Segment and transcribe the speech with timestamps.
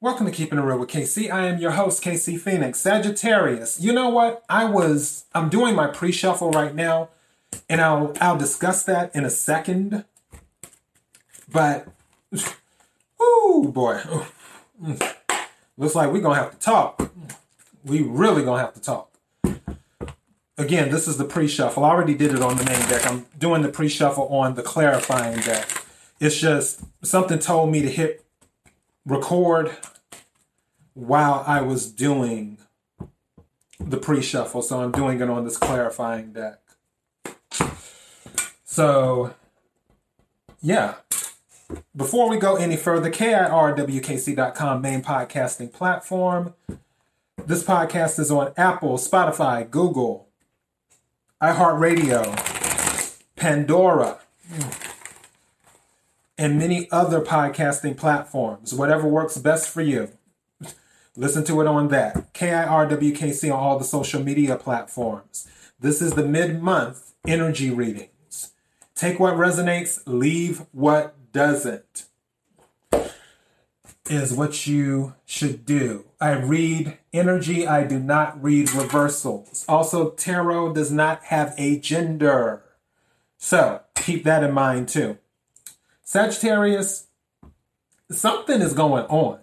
[0.00, 1.28] Welcome to Keeping It Real with KC.
[1.28, 3.80] I am your host, KC Phoenix, Sagittarius.
[3.80, 4.44] You know what?
[4.48, 7.08] I was I'm doing my pre-shuffle right now,
[7.68, 10.04] and I'll I'll discuss that in a second.
[11.50, 11.88] But
[13.18, 14.00] oh boy.
[15.76, 17.10] Looks like we're gonna have to talk.
[17.84, 19.10] We really gonna have to talk.
[20.56, 21.84] Again, this is the pre-shuffle.
[21.84, 23.04] I already did it on the main deck.
[23.04, 25.82] I'm doing the pre-shuffle on the clarifying deck.
[26.20, 28.24] It's just something told me to hit
[29.08, 29.74] record
[30.92, 32.58] while I was doing
[33.80, 34.62] the pre-shuffle.
[34.62, 36.60] So I'm doing it on this clarifying deck.
[38.64, 39.34] So
[40.60, 40.96] yeah.
[41.94, 46.54] Before we go any further, KIRWKC.com main podcasting platform.
[47.44, 50.28] This podcast is on Apple, Spotify, Google,
[51.42, 52.34] iHeartRadio,
[53.36, 54.18] Pandora,
[56.38, 58.72] and many other podcasting platforms.
[58.72, 60.10] Whatever works best for you.
[61.16, 62.32] Listen to it on that.
[62.32, 65.48] KIRWKC on all the social media platforms.
[65.80, 68.52] This is the mid month energy readings.
[68.94, 72.06] Take what resonates, leave what doesn't,
[74.08, 76.04] is what you should do.
[76.20, 79.64] I read energy, I do not read reversals.
[79.68, 82.64] Also, tarot does not have a gender.
[83.36, 85.18] So keep that in mind too.
[86.08, 87.06] Sagittarius,
[88.10, 89.40] something is going on.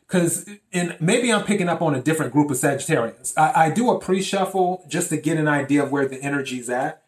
[0.00, 3.32] Because and maybe I'm picking up on a different group of Sagittarians.
[3.36, 7.04] I, I do a pre-shuffle just to get an idea of where the energy's at.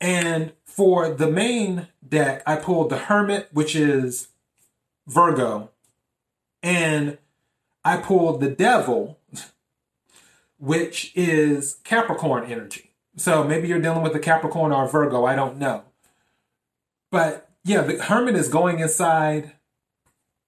[0.00, 4.28] And for the main deck, I pulled the Hermit, which is
[5.06, 5.70] Virgo,
[6.62, 7.18] and
[7.84, 9.18] I pulled the Devil,
[10.58, 12.92] which is Capricorn energy.
[13.16, 15.84] So maybe you're dealing with a Capricorn or Virgo, I don't know.
[17.10, 19.52] But yeah, the Hermit is going inside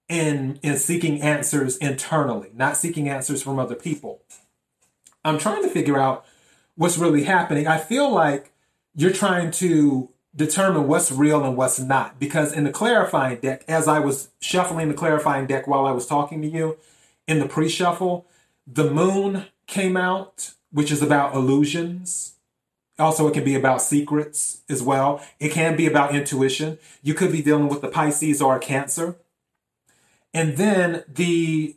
[0.07, 4.21] and, and seeking answers internally, not seeking answers from other people.
[5.25, 6.25] I'm trying to figure out
[6.75, 7.67] what's really happening.
[7.67, 8.53] I feel like
[8.95, 12.19] you're trying to determine what's real and what's not.
[12.19, 16.05] Because in the clarifying deck, as I was shuffling the clarifying deck while I was
[16.05, 16.77] talking to you
[17.27, 18.27] in the pre shuffle,
[18.65, 22.36] the moon came out, which is about illusions.
[22.99, 25.23] Also, it can be about secrets as well.
[25.39, 26.79] It can be about intuition.
[27.03, 29.15] You could be dealing with the Pisces or Cancer.
[30.33, 31.75] And then the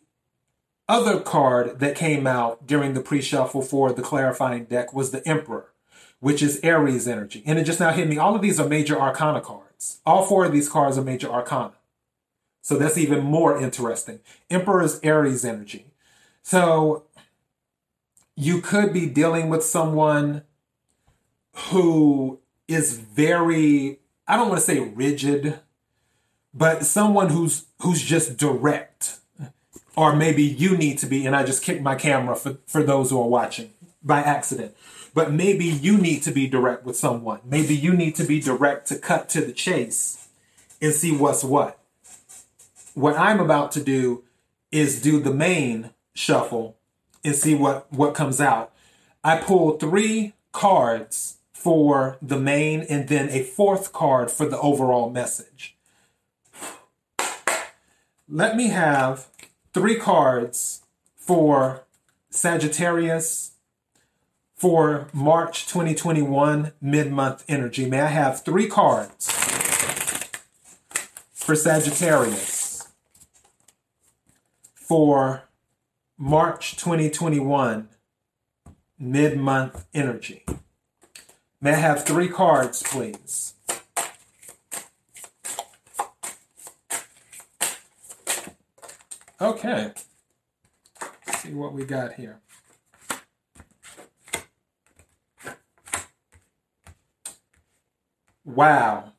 [0.89, 5.27] other card that came out during the pre shuffle for the clarifying deck was the
[5.29, 5.71] Emperor
[6.21, 7.43] which is Aries energy.
[7.47, 8.19] And it just now hit me.
[8.19, 10.01] All of these are major arcana cards.
[10.07, 11.73] All four of these cards are major arcana.
[12.63, 14.21] So that's even more interesting.
[14.51, 15.87] Emperor is Aries energy.
[16.43, 17.05] So
[18.37, 20.43] you could be dealing with someone
[21.55, 25.61] who is very, I don't want to say rigid,
[26.53, 29.19] but someone who's who's just direct.
[29.97, 33.11] Or maybe you need to be, and I just kicked my camera for, for those
[33.11, 33.71] who are watching
[34.03, 34.75] by accident
[35.15, 37.41] but maybe you need to be direct with someone.
[37.45, 40.29] Maybe you need to be direct to cut to the chase
[40.81, 41.79] and see what's what.
[42.95, 44.25] What I'm about to do
[44.71, 46.77] is do the main shuffle
[47.25, 48.73] and see what, what comes out.
[49.23, 55.11] I pulled three cards for the main and then a fourth card for the overall
[55.11, 55.77] message.
[58.27, 59.27] Let me have
[59.75, 60.81] three cards
[61.19, 61.85] for
[62.31, 63.53] Sagittarius,
[64.55, 67.85] for March 2021 mid month energy.
[67.85, 69.31] May I have three cards
[71.35, 72.89] for Sagittarius
[74.75, 75.43] for
[76.17, 77.91] March 2021
[78.99, 80.47] mid month energy?
[81.63, 83.53] May I have three cards, please?
[89.39, 89.93] Okay.
[91.27, 92.41] Let's see what we got here.
[98.45, 99.13] Wow.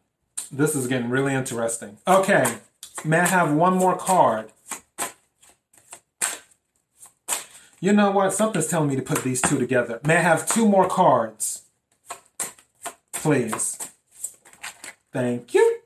[0.51, 1.97] This is getting really interesting.
[2.07, 2.57] Okay.
[3.05, 4.51] May I have one more card?
[7.79, 8.33] You know what?
[8.33, 9.99] Something's telling me to put these two together.
[10.03, 11.50] May I have two more cards?
[13.31, 13.77] Please.
[15.13, 15.77] Thank you.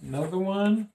[0.00, 0.90] Another one.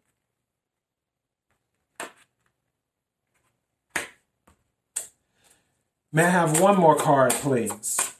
[6.14, 8.14] May I have one more card, please?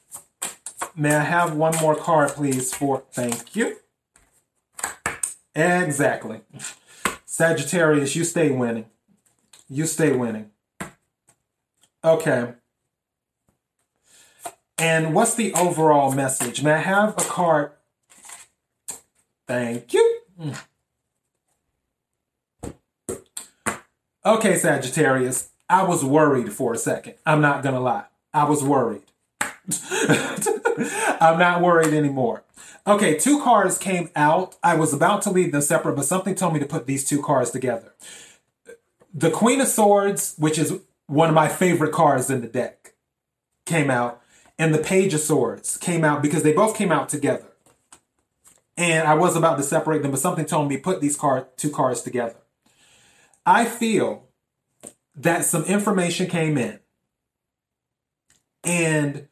[0.98, 2.74] May I have one more card, please?
[2.74, 3.78] For thank you.
[5.56, 6.42] Exactly.
[7.26, 8.88] Sagittarius, you stay winning.
[9.70, 10.52] You stay winning.
[12.04, 12.56] Okay.
[14.82, 16.64] And what's the overall message?
[16.64, 17.72] May I have a card?
[19.48, 20.20] Thank you.
[20.40, 20.54] Hmm.
[24.26, 27.14] Okay, Sagittarius, I was worried for a second.
[27.28, 28.06] I'm not going to lie.
[28.34, 29.04] I was worried.
[31.22, 32.44] I'm not worried anymore.
[32.88, 34.56] Okay, two cards came out.
[34.64, 37.22] I was about to leave them separate, but something told me to put these two
[37.22, 37.94] cards together.
[39.14, 42.94] The Queen of Swords, which is one of my favorite cards in the deck,
[43.68, 44.21] came out,
[44.62, 47.48] and the Page of Swords came out because they both came out together.
[48.78, 51.72] And I was about to separate them, but something told me put these card two
[51.72, 52.36] cards together.
[53.44, 54.28] I feel
[55.16, 56.80] that some information came in,
[58.64, 59.28] and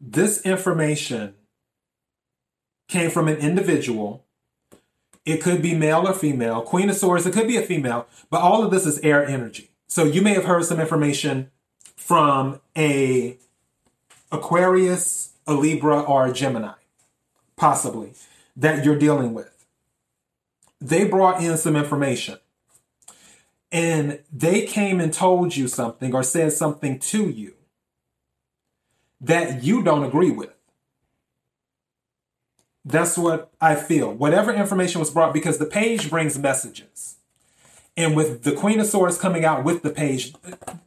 [0.00, 1.34] this information
[2.88, 4.24] came from an individual.
[5.26, 6.62] It could be male or female.
[6.62, 9.72] Queen of Swords, it could be a female, but all of this is air energy.
[9.88, 11.50] So you may have heard some information
[11.96, 13.36] from a
[14.32, 16.74] Aquarius, a Libra, or a Gemini,
[17.56, 18.12] possibly,
[18.56, 19.66] that you're dealing with.
[20.80, 22.38] They brought in some information
[23.72, 27.54] and they came and told you something or said something to you
[29.20, 30.54] that you don't agree with.
[32.84, 34.12] That's what I feel.
[34.12, 37.16] Whatever information was brought, because the page brings messages.
[37.96, 40.32] And with the Queen of Swords coming out with the page,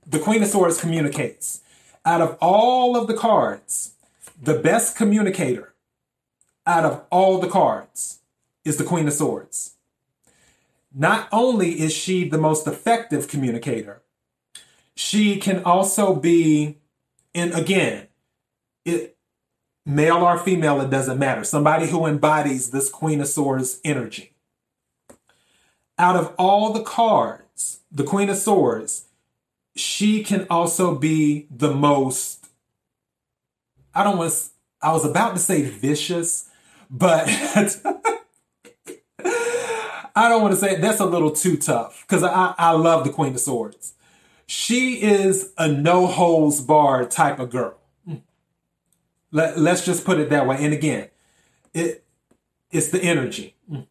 [0.05, 1.61] the Queen of Swords communicates.
[2.05, 3.93] Out of all of the cards,
[4.41, 5.73] the best communicator
[6.65, 8.19] out of all the cards
[8.65, 9.75] is the Queen of Swords.
[10.93, 14.01] Not only is she the most effective communicator,
[14.95, 16.77] she can also be,
[17.33, 18.07] and again,
[18.85, 19.17] it,
[19.85, 21.43] male or female, it doesn't matter.
[21.43, 24.33] Somebody who embodies this Queen of Swords energy.
[25.97, 29.05] Out of all the cards, the Queen of Swords,
[29.75, 32.45] she can also be the most,
[33.93, 34.39] I don't want to,
[34.81, 36.49] I was about to say vicious,
[36.89, 37.27] but
[40.15, 43.11] I don't want to say that's a little too tough because I, I love the
[43.11, 43.93] Queen of Swords.
[44.45, 47.75] She is a no holds barred type of girl.
[48.07, 48.21] Mm.
[49.31, 50.57] Let, let's just put it that way.
[50.59, 51.07] And again,
[51.73, 52.03] it
[52.69, 53.55] it's the energy.
[53.71, 53.87] Mm.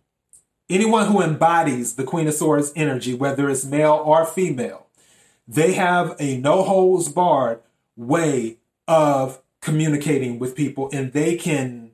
[0.68, 4.86] Anyone who embodies the Queen of Swords energy, whether it's male or female,
[5.46, 7.60] they have a no holds barred
[7.96, 8.58] way
[8.88, 11.92] of communicating with people and they can,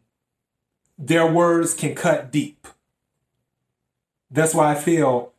[0.99, 2.67] their words can cut deep.
[4.31, 5.33] That's why I feel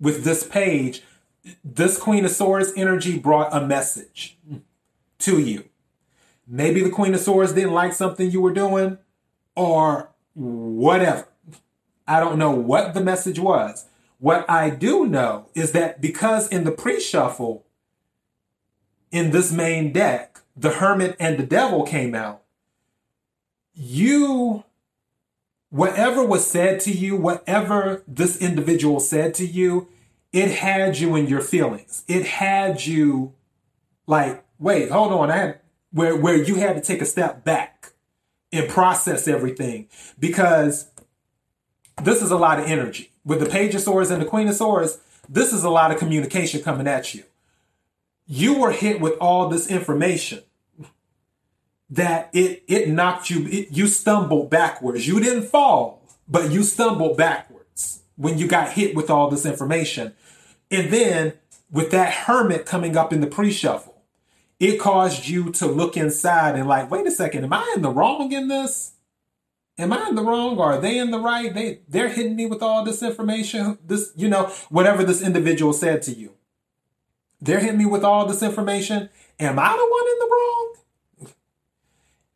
[0.00, 1.02] with this page,
[1.64, 4.38] this Queen of Swords energy brought a message
[5.18, 5.64] to you.
[6.46, 8.98] Maybe the Queen of Swords didn't like something you were doing
[9.54, 11.28] or whatever.
[12.08, 13.86] I don't know what the message was.
[14.20, 17.64] What I do know is that because in the pre shuffle,
[19.10, 22.42] in this main deck, the Hermit and the Devil came out,
[23.74, 24.64] you
[25.70, 29.88] whatever was said to you, whatever this individual said to you,
[30.32, 32.04] it had you in your feelings.
[32.06, 33.32] It had you
[34.06, 35.30] like, wait, hold on.
[35.30, 35.60] I had
[35.92, 37.92] where where you had to take a step back
[38.52, 39.88] and process everything
[40.18, 40.90] because
[42.02, 43.09] this is a lot of energy.
[43.24, 45.98] With the Page of Swords and the Queen of Swords, this is a lot of
[45.98, 47.24] communication coming at you.
[48.26, 50.42] You were hit with all this information
[51.90, 55.06] that it it knocked you it, you stumbled backwards.
[55.06, 60.14] You didn't fall but you stumbled backwards when you got hit with all this information.
[60.70, 61.32] And then
[61.70, 63.90] with that hermit coming up in the pre-shuffle
[64.58, 67.90] it caused you to look inside and like wait a second am i in the
[67.90, 68.92] wrong in this
[69.80, 72.46] am i in the wrong or are they in the right they they're hitting me
[72.46, 76.32] with all this information this you know whatever this individual said to you
[77.40, 79.08] they're hitting me with all this information
[79.38, 80.74] am i the one in the wrong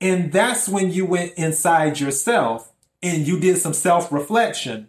[0.01, 2.73] and that's when you went inside yourself
[3.05, 4.89] and you did some self reflection.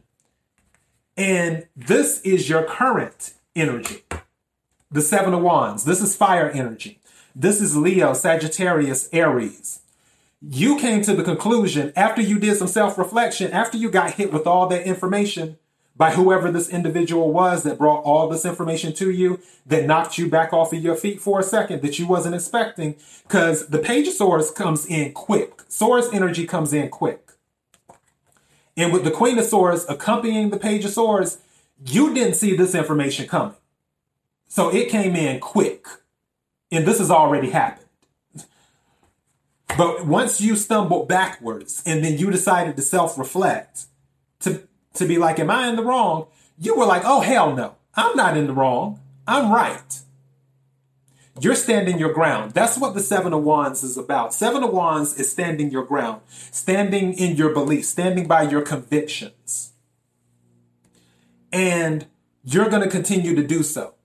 [1.18, 4.04] And this is your current energy.
[4.90, 5.84] The Seven of Wands.
[5.84, 7.00] This is fire energy.
[7.36, 9.82] This is Leo, Sagittarius, Aries.
[10.48, 14.32] You came to the conclusion after you did some self reflection, after you got hit
[14.32, 15.58] with all that information,
[15.98, 20.30] by whoever this individual was that brought all this information to you, that knocked you
[20.30, 22.96] back off of your feet for a second that you wasn't expecting.
[23.24, 25.62] Because the Page of Swords comes in quick.
[25.68, 27.32] Swords energy comes in quick.
[28.78, 31.40] And with the Queen of Swords accompanying the Page of Swords,
[31.88, 33.56] you didn't see this information coming.
[34.48, 35.88] So it came in quick.
[36.72, 37.85] And this has already happened.
[39.78, 43.86] But once you stumbled backwards and then you decided to self reflect,
[44.40, 46.28] to to be like, Am I in the wrong?
[46.58, 47.76] You were like, Oh, hell no.
[47.96, 49.00] I'm not in the wrong.
[49.28, 50.02] I'm right.
[51.40, 52.52] You're standing your ground.
[52.52, 54.34] That's what the Seven of Wands is about.
[54.34, 59.74] Seven of Wands is standing your ground, standing in your beliefs, standing by your convictions.
[61.52, 62.06] And
[62.44, 63.96] you're going to continue to do so.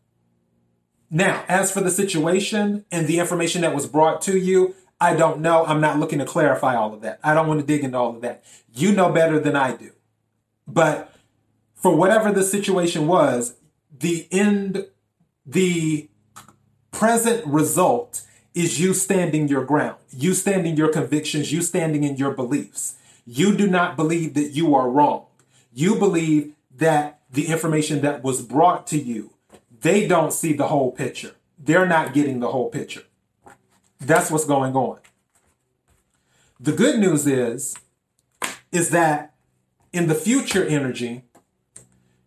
[1.08, 5.40] Now, as for the situation and the information that was brought to you, I don't
[5.40, 5.64] know.
[5.64, 7.20] I'm not looking to clarify all of that.
[7.24, 8.44] I don't want to dig into all of that.
[8.74, 9.92] You know better than I do.
[10.68, 11.14] But
[11.74, 13.54] for whatever the situation was,
[13.98, 14.86] the end,
[15.46, 16.08] the
[16.90, 18.22] present result
[18.54, 22.96] is you standing your ground, you standing your convictions, you standing in your beliefs.
[23.24, 25.26] You do not believe that you are wrong.
[25.72, 29.32] You believe that the information that was brought to you,
[29.80, 31.32] they don't see the whole picture.
[31.58, 33.02] They're not getting the whole picture.
[34.00, 34.98] That's what's going on.
[36.58, 37.76] The good news is,
[38.72, 39.34] is that
[39.92, 41.24] in the future energy,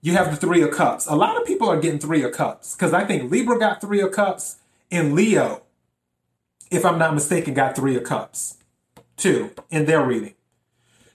[0.01, 1.07] you have the three of cups.
[1.07, 4.01] A lot of people are getting three of cups because I think Libra got three
[4.01, 4.57] of cups
[4.91, 5.63] and Leo,
[6.69, 8.57] if I'm not mistaken, got three of cups
[9.15, 10.33] too in their reading.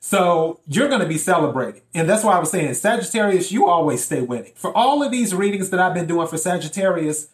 [0.01, 1.83] So you're going to be celebrating.
[1.93, 4.53] And that's why I was saying, Sagittarius, you always stay winning.
[4.55, 7.29] For all of these readings that I've been doing for Sagittarius,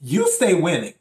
[0.00, 0.94] you stay winning.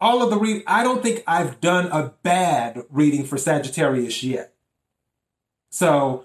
[0.00, 4.54] All of the read, I don't think I've done a bad reading for Sagittarius yet.
[5.70, 6.24] So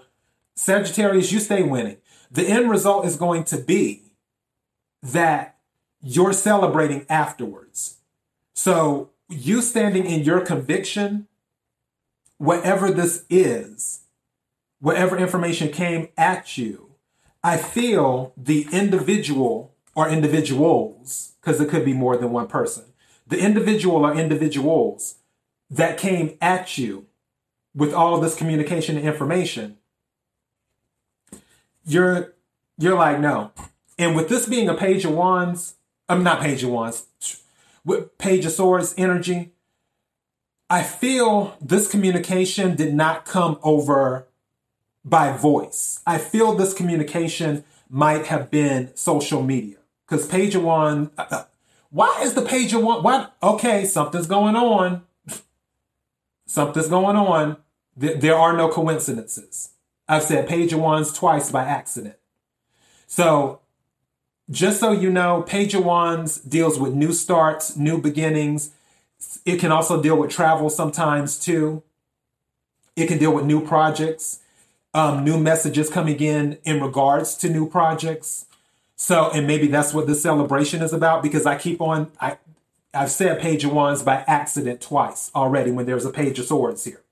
[0.54, 1.96] Sagittarius, you stay winning.
[2.30, 4.02] The end result is going to be
[5.02, 5.56] that
[6.00, 7.98] you're celebrating afterwards.
[8.52, 11.26] So you standing in your conviction,
[12.38, 14.02] whatever this is,
[14.80, 16.92] whatever information came at you,
[17.42, 22.84] I feel the individual or individuals, because it could be more than one person,
[23.26, 25.16] the individual or individuals
[25.70, 27.06] that came at you
[27.74, 29.76] with all this communication and information,
[31.84, 32.34] you're
[32.78, 33.52] you're like, no.
[33.98, 35.74] And with this being a page of wands,
[36.08, 37.06] I'm not page of wands,
[37.84, 39.52] with page of swords energy,
[40.68, 44.26] I feel this communication did not come over
[45.04, 46.00] by voice.
[46.06, 49.76] I feel this communication might have been social media.
[50.06, 51.44] Because page of wands, uh, uh,
[51.94, 53.04] why is the page of wands?
[53.04, 53.36] What?
[53.40, 55.04] Okay, something's going on.
[56.44, 57.56] something's going on.
[57.96, 59.70] There, are no coincidences.
[60.08, 62.16] I've said page of wands twice by accident.
[63.06, 63.60] So
[64.50, 68.72] just so you know, Page of Wands deals with new starts, new beginnings.
[69.46, 71.84] It can also deal with travel sometimes too.
[72.96, 74.40] It can deal with new projects,
[74.94, 78.46] um, new messages coming in in regards to new projects.
[78.96, 82.38] So, and maybe that's what the celebration is about because I keep on, I,
[82.92, 86.84] I've said Page of Wands by accident twice already when there's a Page of Swords
[86.84, 87.02] here.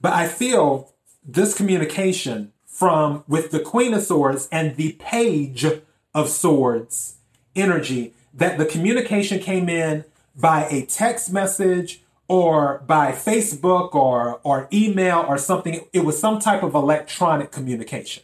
[0.00, 0.92] But I feel
[1.26, 5.66] this communication from with the Queen of Swords and the Page
[6.14, 7.16] of Swords
[7.56, 10.04] energy that the communication came in
[10.36, 15.84] by a text message or by Facebook or, or email or something.
[15.92, 18.22] It was some type of electronic communication,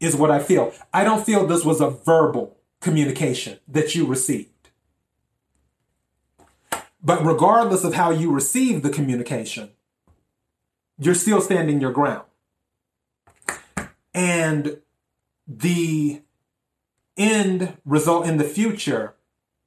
[0.00, 0.72] is what I feel.
[0.92, 4.50] I don't feel this was a verbal communication that you received.
[7.02, 9.70] But regardless of how you receive the communication,
[10.98, 12.24] you're still standing your ground.
[14.12, 14.78] And
[15.46, 16.22] the
[17.16, 19.14] end result in the future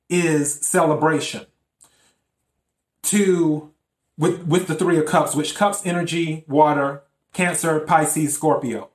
[0.10, 1.46] is celebration.
[3.04, 3.72] To
[4.18, 8.90] with with the three of cups, which cups energy, water, Cancer, Pisces, Scorpio.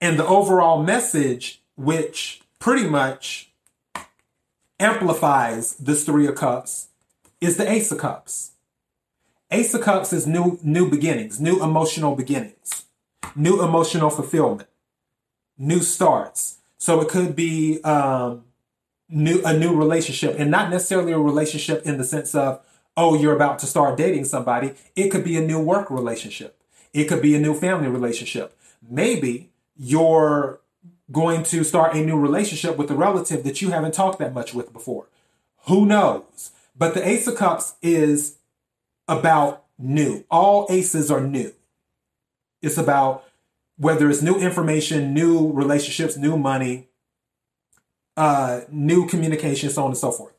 [0.00, 3.52] And the overall message, which pretty much
[4.78, 6.88] amplifies this three of cups,
[7.40, 8.52] is the Ace of Cups.
[9.50, 12.84] Ace of Cups is new new beginnings, new emotional beginnings,
[13.34, 14.68] new emotional fulfillment,
[15.58, 16.58] new starts.
[16.78, 18.44] So it could be um,
[19.08, 22.64] new a new relationship, and not necessarily a relationship in the sense of
[22.96, 24.72] oh you're about to start dating somebody.
[24.96, 26.62] It could be a new work relationship.
[26.92, 28.56] It could be a new family relationship.
[28.88, 29.49] Maybe
[29.82, 30.60] you're
[31.10, 34.52] going to start a new relationship with a relative that you haven't talked that much
[34.52, 35.08] with before.
[35.68, 36.52] Who knows?
[36.76, 38.36] But the Ace of Cups is
[39.08, 40.24] about new.
[40.30, 41.54] All aces are new.
[42.60, 43.24] It's about
[43.78, 46.88] whether it's new information, new relationships, new money,
[48.18, 50.34] uh, new communication, so on and so forth.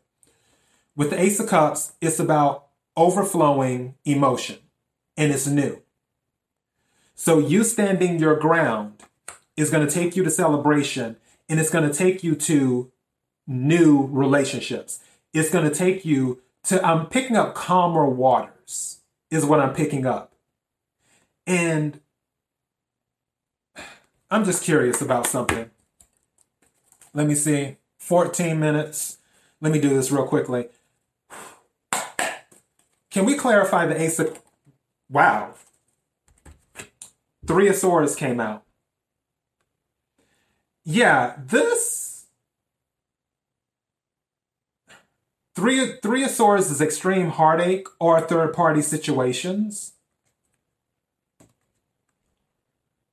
[0.95, 4.59] With the Ace of Cups, it's about overflowing emotion
[5.17, 5.81] and it's new.
[7.15, 9.01] So you standing your ground
[9.61, 12.91] is going to take you to celebration and it's going to take you to
[13.45, 14.99] new relationships.
[15.33, 20.05] It's going to take you to, I'm picking up calmer waters, is what I'm picking
[20.05, 20.33] up.
[21.45, 21.99] And
[24.31, 25.69] I'm just curious about something.
[27.13, 27.77] Let me see.
[27.99, 29.19] 14 minutes.
[29.59, 30.69] Let me do this real quickly.
[33.11, 34.41] Can we clarify the ace of.
[35.09, 35.53] Wow.
[37.45, 38.63] Three of Swords came out.
[40.83, 42.25] Yeah, this
[45.55, 49.93] three three of swords is extreme heartache or third party situations.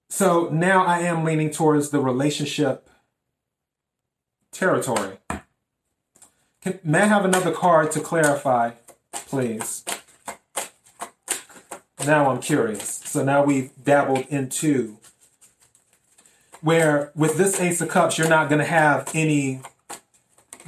[0.09, 2.89] So now I am leaning towards the relationship
[4.51, 5.19] territory.
[6.63, 8.73] Can, may I have another card to clarify,
[9.13, 9.85] please?
[12.05, 13.01] Now I'm curious.
[13.05, 14.97] So now we've dabbled into
[16.61, 19.61] where with this Ace of Cups, you're not going to have any.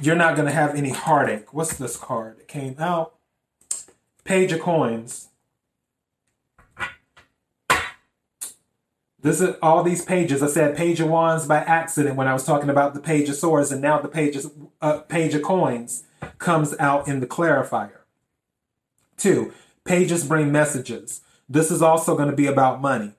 [0.01, 1.53] You're not going to have any heartache.
[1.53, 2.39] What's this card?
[2.39, 3.13] It came out.
[4.23, 5.27] Page of Coins.
[9.21, 10.41] This is all these pages.
[10.41, 13.35] I said Page of Wands by accident when I was talking about the Page of
[13.35, 16.03] Swords, and now the Page of, uh, Page of Coins
[16.39, 17.99] comes out in the clarifier.
[19.17, 21.21] Two, pages bring messages.
[21.47, 23.13] This is also going to be about money.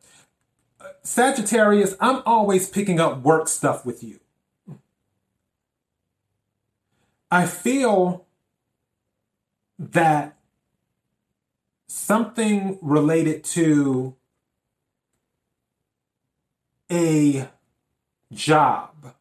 [1.02, 4.20] Sagittarius, I'm always picking up work stuff with you.
[7.30, 8.26] I feel
[9.78, 10.36] that
[11.86, 14.14] something related to
[16.90, 17.48] a
[18.32, 19.14] job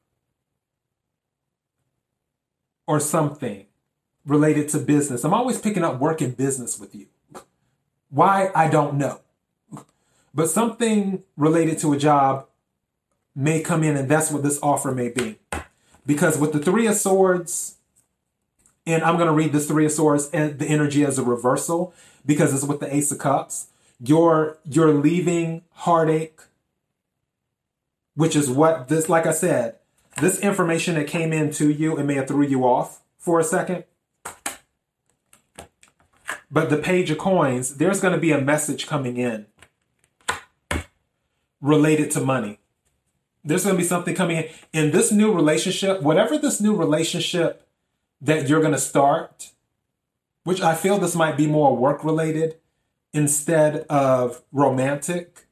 [2.85, 3.65] or something
[4.25, 5.23] related to business.
[5.23, 7.07] I'm always picking up work in business with you.
[8.09, 8.51] Why?
[8.53, 9.21] I don't know.
[10.33, 12.47] But something related to a job
[13.35, 15.39] may come in, and that's what this offer may be.
[16.05, 17.75] Because with the Three of Swords,
[18.85, 21.93] and I'm going to read this Three of Swords and the energy as a reversal
[22.25, 23.67] because it's with the Ace of Cups.
[23.99, 26.39] You're you're leaving heartache,
[28.15, 29.75] which is what this, like I said,
[30.19, 33.43] this information that came in to you, it may have threw you off for a
[33.43, 33.83] second.
[36.49, 39.45] But the page of coins, there's going to be a message coming in
[41.61, 42.59] related to money.
[43.43, 44.49] There's going to be something coming in.
[44.73, 47.67] In this new relationship, whatever this new relationship
[48.19, 49.51] that you're going to start,
[50.43, 52.57] which I feel this might be more work related
[53.13, 55.45] instead of romantic.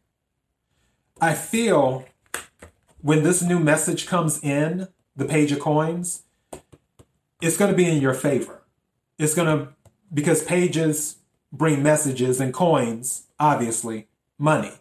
[1.21, 2.05] I feel
[3.01, 6.23] when this new message comes in, the page of coins,
[7.41, 8.61] it's going to be in your favor.
[9.17, 9.73] It's going to,
[10.13, 11.17] because pages
[11.51, 14.07] bring messages and coins, obviously,
[14.37, 14.73] money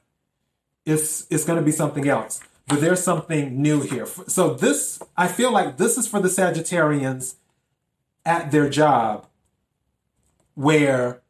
[0.88, 2.40] it's it's going to be something else.
[2.66, 4.06] But there's something new here.
[4.26, 7.36] So this, I feel like this is for the Sagittarians
[8.26, 9.26] at their job,
[10.54, 11.22] where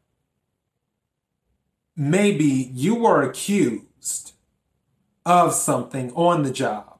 [1.97, 4.33] maybe you were accused
[5.25, 6.99] of something on the job,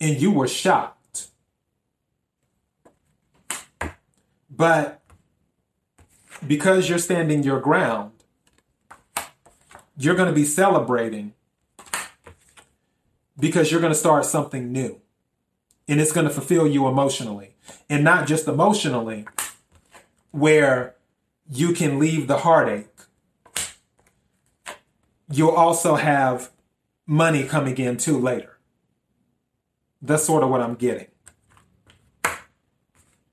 [0.00, 1.28] and you were shocked,
[4.48, 5.02] but
[6.46, 8.11] because you're standing your ground
[9.96, 11.34] you're going to be celebrating
[13.38, 15.00] because you're going to start something new.
[15.88, 17.56] And it's going to fulfill you emotionally.
[17.88, 19.26] And not just emotionally
[20.30, 20.94] where
[21.50, 22.88] you can leave the heartache.
[25.30, 26.50] You'll also have
[27.06, 28.58] money coming in too later.
[30.00, 31.06] That's sort of what i'm getting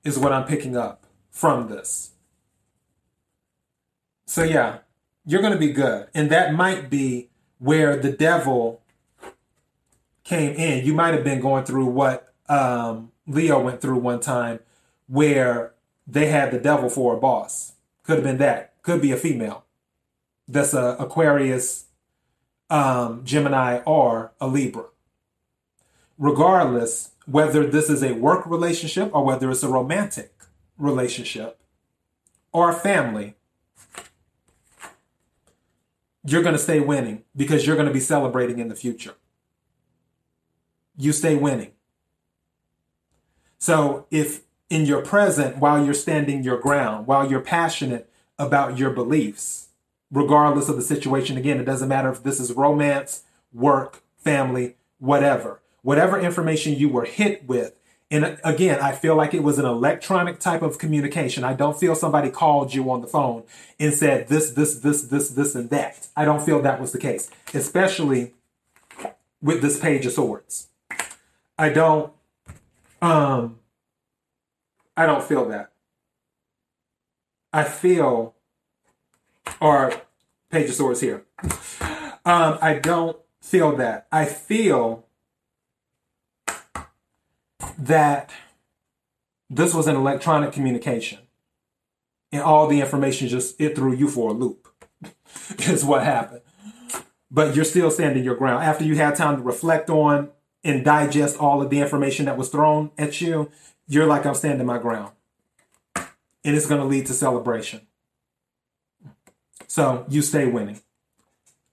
[0.04, 2.12] is what i'm picking up from this.
[4.26, 4.78] So yeah
[5.24, 6.08] you're going to be good.
[6.14, 8.82] And that might be where the devil
[10.24, 10.84] came in.
[10.84, 14.60] You might have been going through what um, Leo went through one time,
[15.06, 15.74] where
[16.06, 17.72] they had the devil for a boss.
[18.02, 18.74] Could have been that.
[18.82, 19.64] Could be a female.
[20.48, 21.86] That's a Aquarius,
[22.68, 24.86] um, Gemini, or a Libra.
[26.18, 30.32] Regardless, whether this is a work relationship or whether it's a romantic
[30.76, 31.58] relationship
[32.52, 33.36] or a family,
[36.24, 39.14] you're going to stay winning because you're going to be celebrating in the future.
[40.96, 41.72] You stay winning.
[43.58, 48.90] So if in your present, while you're standing your ground, while you're passionate about your
[48.90, 49.68] beliefs,
[50.10, 55.60] regardless of the situation, again, it doesn't matter if this is romance, work, family, whatever,
[55.82, 57.74] whatever information you were hit with
[58.10, 61.44] and again, I feel like it was an electronic type of communication.
[61.44, 63.44] I don't feel somebody called you on the phone
[63.78, 66.08] and said this, this, this, this, this, and that.
[66.16, 68.34] I don't feel that was the case, especially
[69.40, 70.68] with this page of swords.
[71.56, 72.12] I don't,
[73.00, 73.60] um,
[74.96, 75.70] I don't feel that.
[77.52, 78.34] I feel,
[79.60, 79.92] or
[80.50, 81.24] page of swords here.
[82.24, 84.08] Um, I don't feel that.
[84.10, 85.06] I feel
[87.80, 88.30] that
[89.48, 91.18] this was an electronic communication
[92.32, 94.68] and all the information just it threw you for a loop
[95.58, 96.42] is what happened
[97.30, 100.30] but you're still standing your ground after you had time to reflect on
[100.62, 103.50] and digest all of the information that was thrown at you,
[103.86, 105.12] you're like, I'm standing my ground.
[105.96, 107.82] And it's going to lead to celebration.
[109.66, 110.80] So you stay winning.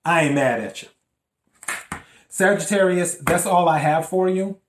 [0.06, 0.90] I ain't mad at you.
[2.30, 4.60] Sagittarius, that's all I have for you.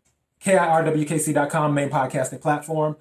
[0.44, 2.96] KIRWKC.com, main podcasting platform.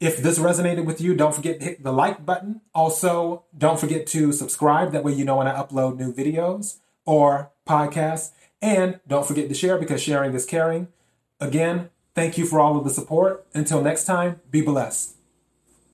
[0.00, 2.62] If this resonated with you, don't forget to hit the like button.
[2.74, 4.92] Also, don't forget to subscribe.
[4.92, 8.30] That way you know when I upload new videos or podcasts.
[8.62, 10.88] And don't forget to share because sharing is caring.
[11.38, 13.46] Again, thank you for all of the support.
[13.52, 15.19] Until next time, be blessed.